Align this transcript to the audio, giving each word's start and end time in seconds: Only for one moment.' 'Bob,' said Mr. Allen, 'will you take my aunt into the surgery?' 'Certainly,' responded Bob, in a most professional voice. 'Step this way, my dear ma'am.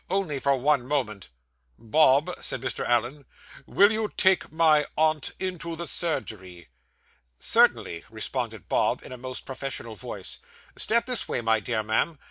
Only 0.09 0.39
for 0.39 0.55
one 0.57 0.87
moment.' 0.87 1.29
'Bob,' 1.77 2.31
said 2.41 2.59
Mr. 2.61 2.83
Allen, 2.83 3.23
'will 3.67 3.91
you 3.91 4.11
take 4.17 4.51
my 4.51 4.87
aunt 4.97 5.33
into 5.37 5.75
the 5.75 5.87
surgery?' 5.87 6.69
'Certainly,' 7.37 8.05
responded 8.09 8.67
Bob, 8.67 9.03
in 9.03 9.11
a 9.11 9.15
most 9.17 9.45
professional 9.45 9.93
voice. 9.95 10.39
'Step 10.75 11.05
this 11.05 11.27
way, 11.27 11.39
my 11.41 11.59
dear 11.59 11.83
ma'am. 11.83 12.17